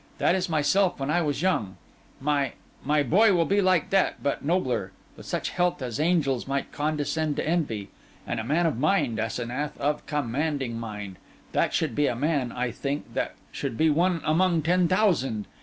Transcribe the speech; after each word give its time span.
'That 0.17 0.33
is 0.33 0.49
myself 0.49 0.99
when 0.99 1.11
I 1.11 1.21
was 1.21 1.43
young. 1.43 1.77
My—my 2.19 3.03
boy 3.03 3.35
will 3.35 3.45
be 3.45 3.61
like 3.61 3.91
that, 3.91 4.13
like 4.15 4.23
but 4.23 4.43
nobler; 4.43 4.93
with 5.15 5.27
such 5.27 5.51
health 5.51 5.79
as 5.83 5.99
angels 5.99 6.47
might 6.47 6.71
condescend 6.71 7.35
to 7.35 7.47
envy; 7.47 7.89
and 8.25 8.39
a 8.39 8.43
man 8.43 8.65
of 8.65 8.79
mind, 8.79 9.19
Asenath, 9.19 9.79
of 9.79 10.03
commanding 10.07 10.79
mind. 10.79 11.17
That 11.51 11.75
should 11.75 11.93
be 11.93 12.07
a 12.07 12.15
man, 12.15 12.51
I 12.51 12.71
think; 12.71 13.13
that 13.13 13.35
should 13.51 13.77
be 13.77 13.91
one 13.91 14.21
among 14.25 14.63
ten 14.63 14.87
thousand. 14.87 15.45